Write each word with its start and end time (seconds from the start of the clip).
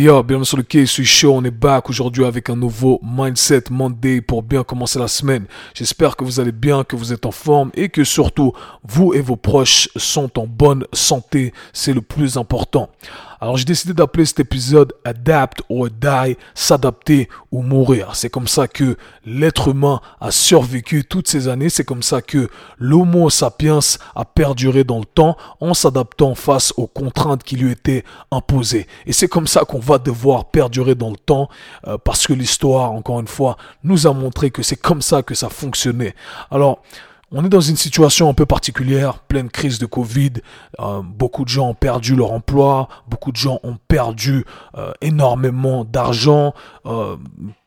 yo, 0.00 0.22
bienvenue 0.22 0.46
sur 0.46 0.56
le 0.56 0.62
quai, 0.62 0.86
je 0.86 0.92
suis 0.92 1.04
chaud, 1.04 1.34
on 1.34 1.44
est 1.44 1.50
back 1.50 1.90
aujourd'hui 1.90 2.24
avec 2.24 2.48
un 2.48 2.56
nouveau 2.56 3.00
Mindset 3.02 3.64
Monday 3.70 4.22
pour 4.22 4.42
bien 4.42 4.64
commencer 4.64 4.98
la 4.98 5.08
semaine. 5.08 5.44
J'espère 5.74 6.16
que 6.16 6.24
vous 6.24 6.40
allez 6.40 6.52
bien, 6.52 6.84
que 6.84 6.96
vous 6.96 7.12
êtes 7.12 7.26
en 7.26 7.30
forme 7.30 7.70
et 7.74 7.90
que 7.90 8.02
surtout 8.02 8.54
vous 8.82 9.12
et 9.12 9.20
vos 9.20 9.36
proches 9.36 9.90
sont 9.96 10.38
en 10.38 10.46
bonne 10.46 10.86
santé, 10.92 11.52
c'est 11.74 11.92
le 11.92 12.00
plus 12.00 12.38
important. 12.38 12.88
Alors 13.42 13.56
j'ai 13.56 13.64
décidé 13.64 13.94
d'appeler 13.94 14.26
cet 14.26 14.40
épisode 14.40 14.92
Adapt 15.02 15.62
or 15.70 15.88
Die, 15.88 16.36
s'adapter 16.54 17.28
ou 17.50 17.62
mourir. 17.62 18.14
C'est 18.14 18.28
comme 18.28 18.46
ça 18.46 18.68
que 18.68 18.98
l'être 19.24 19.68
humain 19.68 20.02
a 20.20 20.30
survécu 20.30 21.04
toutes 21.04 21.26
ces 21.26 21.48
années. 21.48 21.70
C'est 21.70 21.84
comme 21.84 22.02
ça 22.02 22.20
que 22.20 22.50
l'Homo 22.78 23.30
sapiens 23.30 23.78
a 24.14 24.26
perduré 24.26 24.84
dans 24.84 24.98
le 24.98 25.06
temps 25.06 25.38
en 25.60 25.72
s'adaptant 25.72 26.34
face 26.34 26.74
aux 26.76 26.86
contraintes 26.86 27.42
qui 27.42 27.56
lui 27.56 27.70
étaient 27.72 28.04
imposées. 28.30 28.86
Et 29.06 29.14
c'est 29.14 29.28
comme 29.28 29.46
ça 29.46 29.64
qu'on 29.64 29.78
va 29.78 29.96
devoir 29.96 30.50
perdurer 30.50 30.94
dans 30.94 31.10
le 31.10 31.16
temps 31.16 31.48
euh, 31.86 31.96
parce 31.96 32.26
que 32.26 32.34
l'histoire, 32.34 32.92
encore 32.92 33.20
une 33.20 33.26
fois, 33.26 33.56
nous 33.84 34.06
a 34.06 34.12
montré 34.12 34.50
que 34.50 34.62
c'est 34.62 34.76
comme 34.76 35.00
ça 35.00 35.22
que 35.22 35.34
ça 35.34 35.48
fonctionnait. 35.48 36.14
Alors, 36.50 36.82
on 37.32 37.44
est 37.44 37.48
dans 37.48 37.60
une 37.60 37.76
situation 37.76 38.28
un 38.28 38.34
peu 38.34 38.46
particulière, 38.46 39.20
pleine 39.20 39.50
crise 39.50 39.78
de 39.78 39.86
Covid. 39.86 40.32
Euh, 40.80 41.00
beaucoup 41.02 41.44
de 41.44 41.48
gens 41.48 41.68
ont 41.68 41.74
perdu 41.74 42.16
leur 42.16 42.32
emploi, 42.32 42.88
beaucoup 43.08 43.30
de 43.30 43.36
gens 43.36 43.60
ont 43.62 43.78
perdu 43.88 44.44
euh, 44.76 44.92
énormément 45.00 45.84
d'argent, 45.84 46.54
euh, 46.86 47.16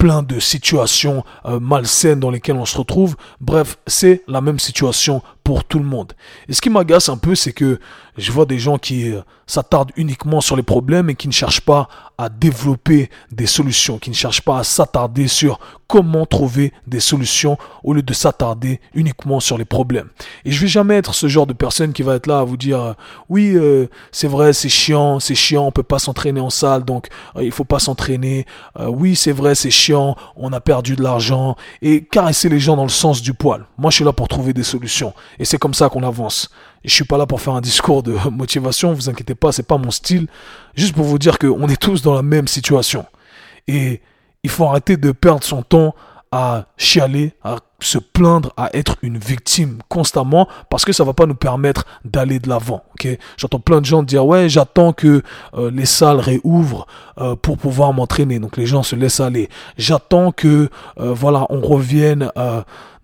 plein 0.00 0.22
de 0.22 0.40
situations 0.40 1.24
malsaines 1.60 2.20
dans 2.20 2.30
lesquelles 2.30 2.56
on 2.56 2.64
se 2.64 2.78
retrouve. 2.78 3.16
Bref, 3.38 3.76
c'est 3.86 4.22
la 4.28 4.40
même 4.40 4.58
situation 4.58 5.22
pour 5.44 5.64
tout 5.64 5.78
le 5.78 5.84
monde. 5.84 6.14
Et 6.48 6.54
ce 6.54 6.62
qui 6.62 6.70
m'agace 6.70 7.10
un 7.10 7.18
peu, 7.18 7.34
c'est 7.34 7.52
que 7.52 7.78
je 8.16 8.32
vois 8.32 8.46
des 8.46 8.58
gens 8.58 8.78
qui 8.78 9.12
s'attardent 9.46 9.92
uniquement 9.96 10.40
sur 10.40 10.56
les 10.56 10.62
problèmes 10.62 11.10
et 11.10 11.14
qui 11.14 11.28
ne 11.28 11.32
cherchent 11.32 11.60
pas 11.60 11.88
à 12.16 12.28
développer 12.28 13.10
des 13.32 13.46
solutions, 13.46 13.98
qui 13.98 14.10
ne 14.10 14.14
cherchent 14.14 14.42
pas 14.42 14.58
à 14.58 14.64
s'attarder 14.64 15.26
sur 15.26 15.58
comment 15.88 16.24
trouver 16.24 16.72
des 16.86 17.00
solutions 17.00 17.58
au 17.82 17.94
lieu 17.94 18.02
de 18.02 18.12
s'attarder 18.12 18.80
uniquement 18.94 19.40
sur 19.40 19.58
les 19.58 19.64
problèmes. 19.64 20.08
Et 20.44 20.52
je 20.52 20.60
vais 20.60 20.68
jamais 20.68 20.96
être 20.96 21.14
ce 21.14 21.26
genre 21.26 21.46
de 21.46 21.52
personne 21.52 21.92
qui 21.92 22.02
va 22.02 22.14
être 22.14 22.28
là 22.28 22.40
à 22.40 22.44
vous 22.44 22.56
dire 22.56 22.94
oui 23.28 23.54
euh, 23.56 23.88
c'est 24.12 24.28
vrai 24.28 24.52
c'est 24.52 24.68
chiant 24.68 25.18
c'est 25.18 25.34
chiant 25.34 25.66
on 25.66 25.72
peut 25.72 25.82
pas 25.82 25.98
s'entraîner 25.98 26.40
en 26.40 26.50
salle 26.50 26.84
donc 26.84 27.08
euh, 27.36 27.42
il 27.42 27.50
faut 27.50 27.64
pas 27.64 27.80
s'entraîner 27.80 28.46
euh, 28.78 28.86
oui 28.86 29.16
c'est 29.16 29.32
vrai 29.32 29.56
c'est 29.56 29.70
chiant 29.70 29.89
on 29.92 30.52
a 30.52 30.60
perdu 30.60 30.96
de 30.96 31.02
l'argent 31.02 31.56
et 31.82 32.04
caresser 32.04 32.48
les 32.48 32.58
gens 32.58 32.76
dans 32.76 32.84
le 32.84 32.88
sens 32.88 33.22
du 33.22 33.34
poil. 33.34 33.66
Moi 33.78 33.90
je 33.90 33.96
suis 33.96 34.04
là 34.04 34.12
pour 34.12 34.28
trouver 34.28 34.52
des 34.52 34.62
solutions 34.62 35.14
et 35.38 35.44
c'est 35.44 35.58
comme 35.58 35.74
ça 35.74 35.88
qu'on 35.88 36.02
avance. 36.02 36.50
Je 36.84 36.94
suis 36.94 37.04
pas 37.04 37.18
là 37.18 37.26
pour 37.26 37.40
faire 37.40 37.54
un 37.54 37.60
discours 37.60 38.02
de 38.02 38.16
motivation, 38.30 38.92
vous 38.92 39.08
inquiétez 39.08 39.34
pas, 39.34 39.52
c'est 39.52 39.66
pas 39.66 39.78
mon 39.78 39.90
style. 39.90 40.26
Juste 40.74 40.94
pour 40.94 41.04
vous 41.04 41.18
dire 41.18 41.38
qu'on 41.38 41.68
est 41.68 41.80
tous 41.80 42.02
dans 42.02 42.14
la 42.14 42.22
même 42.22 42.48
situation. 42.48 43.04
Et 43.68 44.00
il 44.42 44.50
faut 44.50 44.64
arrêter 44.64 44.96
de 44.96 45.12
perdre 45.12 45.44
son 45.44 45.62
temps 45.62 45.94
à 46.32 46.66
chialer, 46.76 47.32
à 47.42 47.56
se 47.80 47.98
plaindre, 47.98 48.52
à 48.56 48.70
être 48.76 48.96
une 49.02 49.18
victime 49.18 49.78
constamment 49.88 50.46
parce 50.68 50.84
que 50.84 50.92
ça 50.92 51.02
va 51.02 51.12
pas 51.12 51.26
nous 51.26 51.34
permettre 51.34 51.86
d'aller 52.04 52.38
de 52.38 52.48
l'avant. 52.48 52.84
Ok, 52.92 53.08
j'entends 53.36 53.58
plein 53.58 53.80
de 53.80 53.86
gens 53.86 54.04
dire 54.04 54.24
ouais 54.24 54.48
j'attends 54.48 54.92
que 54.92 55.22
euh, 55.54 55.70
les 55.72 55.86
salles 55.86 56.20
réouvrent 56.20 56.86
euh, 57.18 57.34
pour 57.34 57.58
pouvoir 57.58 57.92
m'entraîner. 57.92 58.38
Donc 58.38 58.56
les 58.56 58.66
gens 58.66 58.84
se 58.84 58.94
laissent 58.94 59.18
aller. 59.18 59.48
J'attends 59.76 60.30
que 60.30 60.68
euh, 61.00 61.12
voilà 61.12 61.46
on 61.50 61.60
revienne 61.60 62.30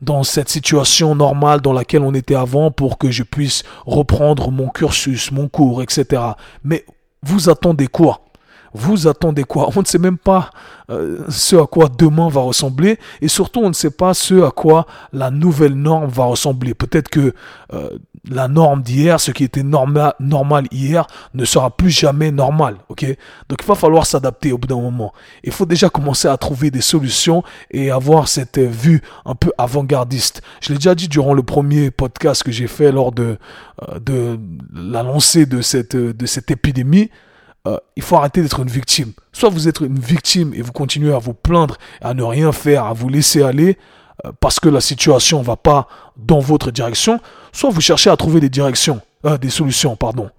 dans 0.00 0.22
cette 0.22 0.48
situation 0.48 1.14
normale 1.16 1.60
dans 1.60 1.72
laquelle 1.72 2.02
on 2.02 2.14
était 2.14 2.36
avant 2.36 2.70
pour 2.70 2.96
que 2.96 3.10
je 3.10 3.24
puisse 3.24 3.64
reprendre 3.86 4.52
mon 4.52 4.68
cursus, 4.68 5.32
mon 5.32 5.48
cours, 5.48 5.82
etc. 5.82 6.22
Mais 6.62 6.84
vous 7.22 7.48
attendez 7.48 7.88
quoi? 7.88 8.20
Vous 8.76 9.08
attendez 9.08 9.44
quoi? 9.44 9.70
On 9.74 9.80
ne 9.80 9.86
sait 9.86 9.98
même 9.98 10.18
pas 10.18 10.50
euh, 10.90 11.24
ce 11.28 11.56
à 11.56 11.66
quoi 11.66 11.88
demain 11.88 12.28
va 12.28 12.42
ressembler 12.42 12.98
et 13.20 13.28
surtout 13.28 13.60
on 13.60 13.68
ne 13.68 13.74
sait 13.74 13.90
pas 13.90 14.14
ce 14.14 14.44
à 14.44 14.50
quoi 14.50 14.86
la 15.12 15.30
nouvelle 15.30 15.74
norme 15.74 16.08
va 16.08 16.26
ressembler. 16.26 16.74
Peut-être 16.74 17.08
que 17.08 17.32
euh, 17.72 17.90
la 18.28 18.48
norme 18.48 18.82
d'hier, 18.82 19.18
ce 19.18 19.30
qui 19.30 19.44
était 19.44 19.62
normal 19.62 20.14
hier, 20.70 21.06
ne 21.34 21.44
sera 21.44 21.70
plus 21.70 21.90
jamais 21.90 22.30
normal. 22.30 22.76
Ok? 22.88 23.04
Donc 23.48 23.60
il 23.62 23.66
va 23.66 23.74
falloir 23.74 24.04
s'adapter 24.04 24.52
au 24.52 24.58
bout 24.58 24.68
d'un 24.68 24.80
moment. 24.80 25.12
Il 25.42 25.52
faut 25.52 25.66
déjà 25.66 25.88
commencer 25.88 26.28
à 26.28 26.36
trouver 26.36 26.70
des 26.70 26.80
solutions 26.80 27.42
et 27.70 27.90
avoir 27.90 28.28
cette 28.28 28.58
vue 28.58 29.02
un 29.24 29.34
peu 29.34 29.52
avant-gardiste. 29.58 30.42
Je 30.60 30.70
l'ai 30.70 30.78
déjà 30.78 30.94
dit 30.94 31.08
durant 31.08 31.34
le 31.34 31.42
premier 31.42 31.90
podcast 31.90 32.42
que 32.42 32.52
j'ai 32.52 32.66
fait 32.66 32.92
lors 32.92 33.12
de, 33.12 33.38
euh, 34.10 34.36
la 34.74 35.02
lancée 35.02 35.46
de 35.46 35.62
cette 35.62 36.50
épidémie. 36.50 37.10
Euh, 37.66 37.78
il 37.96 38.02
faut 38.02 38.16
arrêter 38.16 38.42
d'être 38.42 38.60
une 38.60 38.68
victime. 38.68 39.12
Soit 39.32 39.48
vous 39.48 39.68
êtes 39.68 39.80
une 39.80 39.98
victime 39.98 40.54
et 40.54 40.62
vous 40.62 40.72
continuez 40.72 41.12
à 41.12 41.18
vous 41.18 41.34
plaindre, 41.34 41.76
à 42.00 42.14
ne 42.14 42.22
rien 42.22 42.52
faire, 42.52 42.84
à 42.84 42.92
vous 42.92 43.08
laisser 43.08 43.42
aller 43.42 43.76
euh, 44.24 44.32
parce 44.40 44.60
que 44.60 44.68
la 44.68 44.80
situation 44.80 45.40
ne 45.40 45.44
va 45.44 45.56
pas 45.56 45.88
dans 46.16 46.38
votre 46.38 46.70
direction, 46.70 47.20
soit 47.52 47.70
vous 47.70 47.80
cherchez 47.80 48.08
à 48.08 48.16
trouver 48.16 48.40
des 48.40 48.48
directions, 48.48 49.00
euh, 49.24 49.36
des 49.36 49.50
solutions, 49.50 49.96
pardon. 49.96 50.30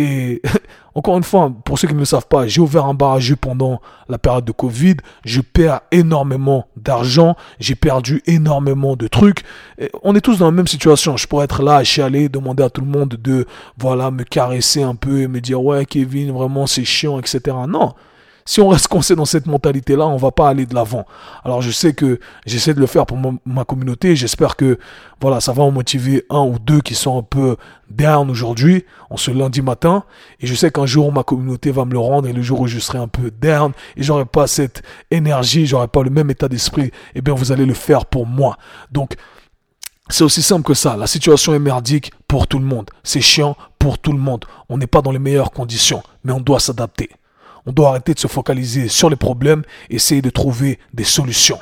Et 0.00 0.40
encore 0.94 1.18
une 1.18 1.24
fois, 1.24 1.52
pour 1.64 1.78
ceux 1.78 1.86
qui 1.86 1.94
ne 1.94 1.98
le 1.98 2.04
savent 2.04 2.26
pas, 2.26 2.46
j'ai 2.46 2.60
ouvert 2.60 2.86
un 2.86 2.94
bar 2.94 3.18
pendant 3.40 3.80
la 4.08 4.18
période 4.18 4.44
de 4.44 4.52
Covid. 4.52 4.96
Je 5.24 5.42
perds 5.42 5.82
énormément 5.92 6.66
d'argent. 6.76 7.36
J'ai 7.58 7.74
perdu 7.74 8.22
énormément 8.26 8.96
de 8.96 9.06
trucs. 9.08 9.44
on 10.02 10.14
est 10.14 10.20
tous 10.20 10.38
dans 10.38 10.46
la 10.46 10.52
même 10.52 10.66
situation. 10.66 11.16
Je 11.16 11.26
pourrais 11.26 11.44
être 11.44 11.62
là 11.62 11.76
à 11.76 11.84
chialer, 11.84 12.28
demander 12.28 12.62
à 12.62 12.70
tout 12.70 12.80
le 12.80 12.86
monde 12.86 13.18
de, 13.22 13.46
voilà, 13.78 14.10
me 14.10 14.24
caresser 14.24 14.82
un 14.82 14.94
peu 14.94 15.20
et 15.20 15.28
me 15.28 15.40
dire, 15.40 15.62
ouais, 15.62 15.84
Kevin, 15.84 16.32
vraiment, 16.32 16.66
c'est 16.66 16.84
chiant, 16.84 17.18
etc. 17.18 17.56
Non. 17.68 17.92
Si 18.50 18.60
on 18.60 18.66
reste 18.66 18.88
coincé 18.88 19.14
dans 19.14 19.26
cette 19.26 19.46
mentalité-là, 19.46 20.08
on 20.08 20.16
va 20.16 20.32
pas 20.32 20.48
aller 20.48 20.66
de 20.66 20.74
l'avant. 20.74 21.06
Alors 21.44 21.62
je 21.62 21.70
sais 21.70 21.92
que 21.92 22.18
j'essaie 22.46 22.74
de 22.74 22.80
le 22.80 22.86
faire 22.86 23.06
pour 23.06 23.16
ma, 23.46 23.64
communauté. 23.64 24.16
J'espère 24.16 24.56
que 24.56 24.80
voilà, 25.20 25.40
ça 25.40 25.52
va 25.52 25.62
en 25.62 25.70
motiver 25.70 26.26
un 26.30 26.40
ou 26.40 26.58
deux 26.58 26.80
qui 26.80 26.96
sont 26.96 27.16
un 27.16 27.22
peu 27.22 27.56
down 27.90 28.28
aujourd'hui, 28.28 28.86
en 29.08 29.16
ce 29.16 29.30
lundi 29.30 29.62
matin. 29.62 30.02
Et 30.40 30.48
je 30.48 30.54
sais 30.56 30.72
qu'un 30.72 30.84
jour 30.84 31.12
ma 31.12 31.22
communauté 31.22 31.70
va 31.70 31.84
me 31.84 31.92
le 31.92 32.00
rendre 32.00 32.26
et 32.26 32.32
le 32.32 32.42
jour 32.42 32.58
où 32.58 32.66
je 32.66 32.80
serai 32.80 32.98
un 32.98 33.06
peu 33.06 33.30
down 33.30 33.70
et 33.96 34.02
j'aurai 34.02 34.24
pas 34.24 34.48
cette 34.48 34.82
énergie, 35.12 35.66
j'aurai 35.66 35.86
pas 35.86 36.02
le 36.02 36.10
même 36.10 36.28
état 36.28 36.48
d'esprit, 36.48 36.90
eh 37.14 37.20
bien 37.20 37.34
vous 37.34 37.52
allez 37.52 37.66
le 37.66 37.74
faire 37.74 38.04
pour 38.04 38.26
moi. 38.26 38.58
Donc 38.90 39.14
c'est 40.08 40.24
aussi 40.24 40.42
simple 40.42 40.64
que 40.64 40.74
ça. 40.74 40.96
La 40.96 41.06
situation 41.06 41.54
est 41.54 41.60
merdique 41.60 42.10
pour 42.26 42.48
tout 42.48 42.58
le 42.58 42.64
monde. 42.64 42.90
C'est 43.04 43.20
chiant 43.20 43.56
pour 43.78 43.98
tout 43.98 44.12
le 44.12 44.18
monde. 44.18 44.44
On 44.68 44.76
n'est 44.76 44.88
pas 44.88 45.02
dans 45.02 45.12
les 45.12 45.20
meilleures 45.20 45.52
conditions, 45.52 46.02
mais 46.24 46.32
on 46.32 46.40
doit 46.40 46.58
s'adapter. 46.58 47.10
On 47.66 47.72
doit 47.72 47.90
arrêter 47.90 48.14
de 48.14 48.18
se 48.18 48.26
focaliser 48.26 48.88
sur 48.88 49.10
les 49.10 49.16
problèmes, 49.16 49.62
essayer 49.88 50.22
de 50.22 50.30
trouver 50.30 50.78
des 50.94 51.04
solutions. 51.04 51.58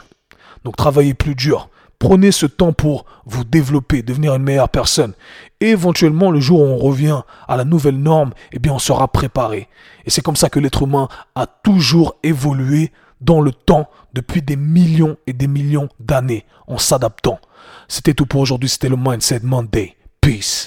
Donc 0.64 0.76
travaillez 0.76 1.14
plus 1.14 1.34
dur. 1.34 1.68
Prenez 1.98 2.30
ce 2.30 2.46
temps 2.46 2.72
pour 2.72 3.06
vous 3.26 3.42
développer, 3.42 4.02
devenir 4.02 4.34
une 4.34 4.44
meilleure 4.44 4.68
personne. 4.68 5.14
Et 5.60 5.70
éventuellement, 5.70 6.30
le 6.30 6.38
jour 6.38 6.60
où 6.60 6.64
on 6.64 6.76
revient 6.76 7.22
à 7.48 7.56
la 7.56 7.64
nouvelle 7.64 7.98
norme, 7.98 8.32
eh 8.52 8.60
bien, 8.60 8.72
on 8.72 8.78
sera 8.78 9.08
préparé. 9.08 9.68
Et 10.04 10.10
c'est 10.10 10.22
comme 10.22 10.36
ça 10.36 10.48
que 10.48 10.60
l'être 10.60 10.82
humain 10.82 11.08
a 11.34 11.46
toujours 11.46 12.14
évolué 12.22 12.92
dans 13.20 13.40
le 13.40 13.50
temps 13.50 13.88
depuis 14.14 14.42
des 14.42 14.54
millions 14.54 15.16
et 15.26 15.32
des 15.32 15.48
millions 15.48 15.88
d'années 15.98 16.44
en 16.68 16.78
s'adaptant. 16.78 17.40
C'était 17.88 18.14
tout 18.14 18.26
pour 18.26 18.40
aujourd'hui. 18.40 18.68
C'était 18.68 18.88
le 18.88 18.96
Mindset 18.96 19.40
Monday. 19.42 19.96
Peace. 20.20 20.66